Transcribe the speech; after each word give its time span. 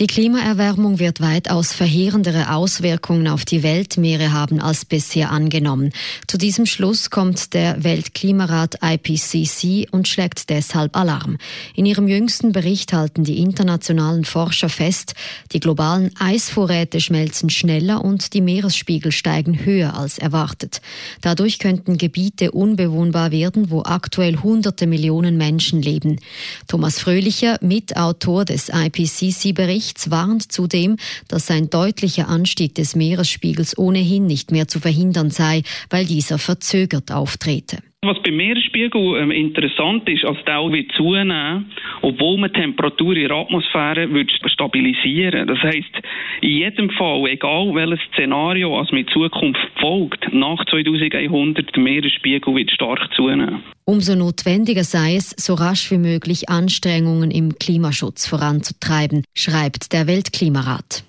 Die 0.00 0.06
Klimaerwärmung 0.06 0.98
wird 0.98 1.20
weitaus 1.20 1.74
verheerendere 1.74 2.54
Auswirkungen 2.54 3.28
auf 3.28 3.44
die 3.44 3.62
Weltmeere 3.62 4.32
haben 4.32 4.58
als 4.58 4.86
bisher 4.86 5.30
angenommen. 5.30 5.92
Zu 6.26 6.38
diesem 6.38 6.64
Schluss 6.64 7.10
kommt 7.10 7.52
der 7.52 7.84
Weltklimarat 7.84 8.78
IPCC 8.82 9.88
und 9.90 10.08
schlägt 10.08 10.48
deshalb 10.48 10.96
Alarm. 10.96 11.36
In 11.74 11.84
ihrem 11.84 12.08
jüngsten 12.08 12.52
Bericht 12.52 12.94
halten 12.94 13.24
die 13.24 13.40
internationalen 13.40 14.24
Forscher 14.24 14.70
fest, 14.70 15.12
die 15.52 15.60
globalen 15.60 16.12
Eisvorräte 16.18 17.02
schmelzen 17.02 17.50
schneller 17.50 18.02
und 18.02 18.32
die 18.32 18.40
Meeresspiegel 18.40 19.12
steigen 19.12 19.66
höher 19.66 19.98
als 19.98 20.16
erwartet. 20.16 20.80
Dadurch 21.20 21.58
könnten 21.58 21.98
Gebiete 21.98 22.52
unbewohnbar 22.52 23.32
werden, 23.32 23.70
wo 23.70 23.82
aktuell 23.82 24.38
hunderte 24.38 24.86
Millionen 24.86 25.36
Menschen 25.36 25.82
leben. 25.82 26.20
Thomas 26.68 26.98
Fröhlicher, 26.98 27.58
Mitautor 27.60 28.46
des 28.46 28.70
IPCC-Berichts, 28.70 29.89
Berichts 29.90 30.10
warnt 30.12 30.52
zudem, 30.52 30.98
dass 31.26 31.50
ein 31.50 31.68
deutlicher 31.68 32.28
Anstieg 32.28 32.76
des 32.76 32.94
Meeresspiegels 32.94 33.76
ohnehin 33.76 34.24
nicht 34.24 34.52
mehr 34.52 34.68
zu 34.68 34.78
verhindern 34.78 35.32
sei, 35.32 35.64
weil 35.88 36.06
dieser 36.06 36.38
verzögert 36.38 37.10
auftrete. 37.10 37.78
Was 38.02 38.16
beim 38.22 38.34
Meeresspiegel 38.34 39.18
ähm, 39.18 39.30
interessant 39.30 40.08
ist, 40.08 40.24
als 40.24 40.38
der 40.46 40.72
wird 40.72 40.90
zunehmen, 40.92 41.70
obwohl 42.00 42.38
man 42.38 42.50
die 42.50 42.58
Temperatur 42.58 43.14
in 43.14 43.28
der 43.28 43.36
Atmosphäre 43.36 44.10
wird 44.10 44.32
stabilisieren. 44.46 45.46
Das 45.46 45.58
heißt, 45.58 46.00
in 46.40 46.48
jedem 46.48 46.88
Fall, 46.88 47.26
egal 47.26 47.74
welches 47.74 48.00
Szenario 48.14 48.78
als 48.78 48.90
mit 48.90 49.10
Zukunft 49.10 49.60
folgt, 49.78 50.32
nach 50.32 50.64
2100 50.70 51.76
der 51.76 51.82
Meeresspiegel 51.82 52.54
wird 52.54 52.70
stark 52.70 53.06
zunehmen. 53.14 53.62
Umso 53.84 54.14
notwendiger 54.14 54.84
sei 54.84 55.16
es, 55.16 55.34
so 55.36 55.52
rasch 55.52 55.90
wie 55.90 55.98
möglich 55.98 56.48
Anstrengungen 56.48 57.30
im 57.30 57.58
Klimaschutz 57.58 58.26
voranzutreiben, 58.26 59.24
schreibt 59.36 59.92
der 59.92 60.06
Weltklimarat. 60.06 61.04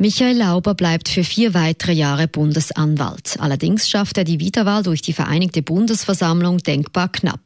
Michael 0.00 0.36
Lauber 0.36 0.76
bleibt 0.76 1.08
für 1.08 1.24
vier 1.24 1.54
weitere 1.54 1.90
Jahre 1.90 2.28
Bundesanwalt. 2.28 3.34
Allerdings 3.40 3.88
schafft 3.88 4.16
er 4.16 4.22
die 4.22 4.38
Wiederwahl 4.38 4.84
durch 4.84 5.02
die 5.02 5.12
Vereinigte 5.12 5.60
Bundesversammlung 5.60 6.58
denkbar 6.58 7.10
knapp. 7.10 7.40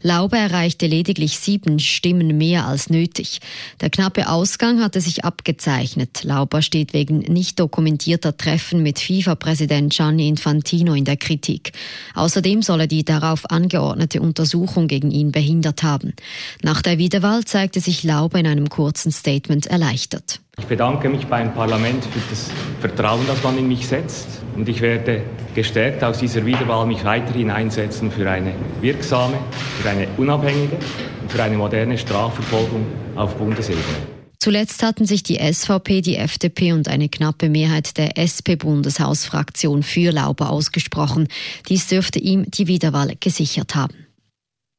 Lauber 0.00 0.38
erreichte 0.38 0.86
lediglich 0.86 1.38
sieben 1.38 1.78
Stimmen 1.78 2.38
mehr 2.38 2.66
als 2.66 2.88
nötig. 2.88 3.40
Der 3.82 3.90
knappe 3.90 4.30
Ausgang 4.30 4.80
hatte 4.80 5.02
sich 5.02 5.26
abgezeichnet. 5.26 6.24
Lauber 6.24 6.62
steht 6.62 6.94
wegen 6.94 7.18
nicht 7.18 7.60
dokumentierter 7.60 8.34
Treffen 8.34 8.82
mit 8.82 9.00
FIFA-Präsident 9.00 9.92
Gianni 9.92 10.28
Infantino 10.28 10.94
in 10.94 11.04
der 11.04 11.18
Kritik. 11.18 11.72
Außerdem 12.14 12.62
soll 12.62 12.80
er 12.80 12.86
die 12.86 13.04
darauf 13.04 13.50
angeordnete 13.50 14.22
Untersuchung 14.22 14.88
gegen 14.88 15.10
ihn 15.10 15.30
behindert 15.30 15.82
haben. 15.82 16.14
Nach 16.62 16.80
der 16.80 16.96
Wiederwahl 16.96 17.44
zeigte 17.44 17.80
sich 17.80 18.02
Lauber 18.02 18.38
in 18.38 18.46
einem 18.46 18.70
kurzen 18.70 19.12
Statement 19.12 19.66
erleichtert. 19.66 20.40
Ich 20.58 20.66
bedanke 20.66 21.08
mich 21.08 21.26
beim 21.26 21.54
Parlament 21.54 22.04
für 22.04 22.20
das 22.28 22.50
Vertrauen, 22.80 23.26
das 23.26 23.42
man 23.42 23.56
in 23.58 23.68
mich 23.68 23.86
setzt. 23.86 24.42
Und 24.56 24.68
ich 24.68 24.80
werde 24.80 25.22
gestärkt 25.54 26.02
aus 26.04 26.18
dieser 26.18 26.44
Wiederwahl 26.44 26.86
mich 26.86 27.04
weiterhin 27.04 27.50
einsetzen 27.50 28.10
für 28.10 28.28
eine 28.28 28.52
wirksame, 28.80 29.38
für 29.80 29.88
eine 29.88 30.08
unabhängige 30.16 30.76
und 31.22 31.30
für 31.30 31.42
eine 31.42 31.56
moderne 31.56 31.96
Strafverfolgung 31.96 32.86
auf 33.16 33.34
Bundesebene. 33.36 33.82
Zuletzt 34.40 34.82
hatten 34.82 35.04
sich 35.04 35.22
die 35.22 35.36
SVP, 35.36 36.00
die 36.00 36.16
FDP 36.16 36.72
und 36.72 36.88
eine 36.88 37.08
knappe 37.08 37.48
Mehrheit 37.48 37.98
der 37.98 38.16
SP-Bundeshausfraktion 38.16 39.82
für 39.82 40.12
Lauber 40.12 40.50
ausgesprochen. 40.50 41.28
Dies 41.68 41.88
dürfte 41.88 42.18
ihm 42.18 42.48
die 42.50 42.66
Wiederwahl 42.66 43.14
gesichert 43.18 43.74
haben. 43.74 44.07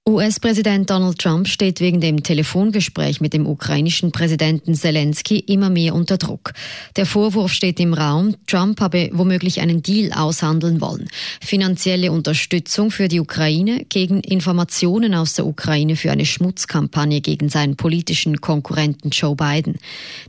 US-Präsident 0.09 0.89
Donald 0.89 1.19
Trump 1.19 1.47
steht 1.47 1.81
wegen 1.81 2.01
dem 2.01 2.23
Telefongespräch 2.23 3.21
mit 3.21 3.33
dem 3.33 3.45
ukrainischen 3.45 4.11
Präsidenten 4.11 4.73
Zelensky 4.73 5.37
immer 5.37 5.69
mehr 5.69 5.93
unter 5.93 6.17
Druck. 6.17 6.53
Der 6.95 7.05
Vorwurf 7.05 7.51
steht 7.51 7.79
im 7.79 7.93
Raum, 7.93 8.35
Trump 8.47 8.81
habe 8.81 9.11
womöglich 9.13 9.61
einen 9.61 9.83
Deal 9.83 10.11
aushandeln 10.11 10.81
wollen. 10.81 11.09
Finanzielle 11.41 12.11
Unterstützung 12.11 12.89
für 12.89 13.07
die 13.07 13.19
Ukraine 13.19 13.85
gegen 13.87 14.21
Informationen 14.21 15.13
aus 15.13 15.35
der 15.35 15.45
Ukraine 15.45 15.95
für 15.95 16.11
eine 16.11 16.25
Schmutzkampagne 16.25 17.21
gegen 17.21 17.47
seinen 17.49 17.75
politischen 17.75 18.41
Konkurrenten 18.41 19.11
Joe 19.11 19.35
Biden. 19.35 19.77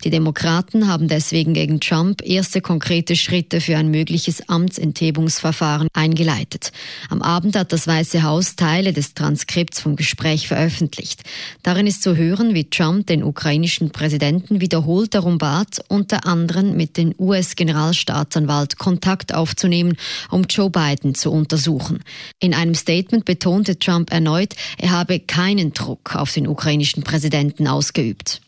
Die 0.04 0.10
Demokraten 0.10 0.88
haben 0.88 1.08
deswegen 1.08 1.54
gegen 1.54 1.80
Trump 1.80 2.20
erste 2.22 2.60
konkrete 2.60 3.16
Schritte 3.16 3.62
für 3.62 3.78
ein 3.78 3.91
mögliches 3.91 4.47
Amtsenthebungsverfahren 4.47 5.88
eingeleitet. 5.94 6.70
Am 7.08 7.22
Abend 7.22 7.56
hat 7.56 7.72
das 7.72 7.86
Weiße 7.86 8.22
Haus 8.22 8.56
Teile 8.56 8.92
des 8.92 9.14
Transkripts 9.14 9.69
Transkripts 9.70 9.81
vom 9.81 9.97
Gespräch 9.97 10.48
veröffentlicht. 10.48 11.22
Darin 11.62 11.86
ist 11.86 12.03
zu 12.03 12.16
hören, 12.16 12.54
wie 12.54 12.69
Trump 12.69 13.06
den 13.06 13.22
ukrainischen 13.22 13.91
Präsidenten 13.91 14.60
wiederholt 14.60 15.14
darum 15.14 15.38
bat, 15.38 15.82
unter 15.88 16.26
anderem 16.26 16.76
mit 16.76 16.97
dem 16.97 17.14
US-Generalstaatsanwalt 17.19 18.78
Kontakt 18.78 19.34
aufzunehmen, 19.34 19.97
um 20.30 20.44
Joe 20.44 20.70
Biden 20.70 21.14
zu 21.14 21.30
untersuchen. 21.30 22.03
In 22.38 22.54
einem 22.54 22.75
Statement 22.75 23.25
betonte 23.25 23.78
Trump 23.78 24.12
erneut, 24.12 24.54
er 24.78 24.91
habe 24.91 25.20
keinen 25.20 25.72
Druck 25.72 26.16
auf 26.16 26.32
den 26.32 26.47
ukrainischen 26.47 27.03
Präsidenten 27.03 27.66
ausgeübt. 27.66 28.41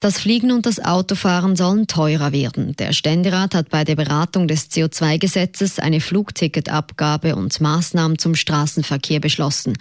Das 0.00 0.18
Fliegen 0.18 0.52
und 0.52 0.66
das 0.66 0.84
Autofahren 0.84 1.56
sollen 1.56 1.86
teurer 1.86 2.32
werden. 2.32 2.76
Der 2.76 2.92
Ständerat 2.92 3.54
hat 3.54 3.70
bei 3.70 3.84
der 3.84 3.96
Beratung 3.96 4.48
des 4.48 4.70
CO2-Gesetzes 4.70 5.78
eine 5.78 6.00
Flugticketabgabe 6.00 7.36
und 7.36 7.58
Maßnahmen 7.60 8.18
zum 8.18 8.34
Straßenverkehr 8.34 9.20
beschlossen. 9.20 9.78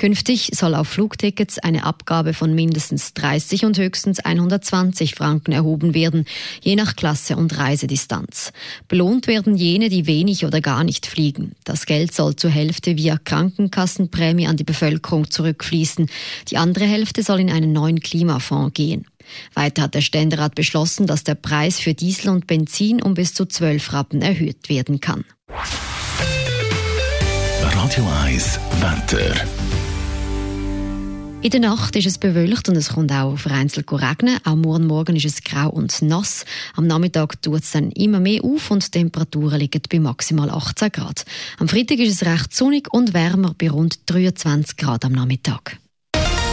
Künftig 0.00 0.52
soll 0.54 0.74
auf 0.74 0.88
Flugtickets 0.88 1.58
eine 1.58 1.84
Abgabe 1.84 2.32
von 2.32 2.54
mindestens 2.54 3.12
30 3.12 3.66
und 3.66 3.76
höchstens 3.76 4.18
120 4.18 5.14
Franken 5.14 5.52
erhoben 5.52 5.92
werden, 5.92 6.24
je 6.62 6.74
nach 6.74 6.96
Klasse 6.96 7.36
und 7.36 7.58
Reisedistanz. 7.58 8.52
Belohnt 8.88 9.26
werden 9.26 9.56
jene, 9.56 9.90
die 9.90 10.06
wenig 10.06 10.46
oder 10.46 10.62
gar 10.62 10.84
nicht 10.84 11.04
fliegen. 11.04 11.52
Das 11.64 11.84
Geld 11.84 12.14
soll 12.14 12.34
zur 12.34 12.50
Hälfte 12.50 12.96
via 12.96 13.18
Krankenkassenprämie 13.18 14.46
an 14.46 14.56
die 14.56 14.64
Bevölkerung 14.64 15.30
zurückfließen. 15.30 16.08
Die 16.48 16.56
andere 16.56 16.86
Hälfte 16.86 17.22
soll 17.22 17.40
in 17.40 17.50
einen 17.50 17.72
neuen 17.72 18.00
Klimafonds 18.00 18.72
gehen. 18.72 19.04
Weiter 19.54 19.82
hat 19.82 19.94
der 19.94 20.00
Ständerat 20.00 20.54
beschlossen, 20.54 21.06
dass 21.06 21.24
der 21.24 21.34
Preis 21.34 21.80
für 21.80 21.94
Diesel 21.94 22.30
und 22.30 22.46
Benzin 22.46 23.02
um 23.02 23.14
bis 23.14 23.34
zu 23.34 23.46
12 23.46 23.92
Rappen 23.92 24.22
erhöht 24.22 24.68
werden 24.68 25.00
kann. 25.00 25.24
Radio 27.62 28.08
1 28.24 28.60
Wetter. 28.80 29.34
In 31.42 31.50
der 31.50 31.60
Nacht 31.60 31.96
ist 31.96 32.06
es 32.06 32.18
bewölkt 32.18 32.68
und 32.68 32.76
es 32.76 32.90
kommt 32.90 33.10
auch 33.12 33.38
vereinzelt 33.38 33.90
regnen. 33.90 34.38
Auch 34.44 34.56
morgen 34.56 34.86
Morgen 34.86 35.16
ist 35.16 35.24
es 35.24 35.42
grau 35.42 35.70
und 35.70 36.02
nass. 36.02 36.44
Am 36.76 36.86
Nachmittag 36.86 37.40
tut 37.40 37.62
es 37.62 37.70
dann 37.70 37.90
immer 37.92 38.20
mehr 38.20 38.44
auf 38.44 38.70
und 38.70 38.84
die 38.84 38.90
Temperaturen 38.90 39.58
liegen 39.58 39.80
bei 39.90 40.00
maximal 40.00 40.50
18 40.50 40.92
Grad. 40.92 41.24
Am 41.58 41.66
Freitag 41.66 41.98
ist 41.98 42.12
es 42.12 42.28
recht 42.28 42.54
sonnig 42.54 42.92
und 42.92 43.14
wärmer 43.14 43.54
bei 43.56 43.70
rund 43.70 44.00
23 44.10 44.76
Grad 44.76 45.06
am 45.06 45.12
Nachmittag. 45.12 45.78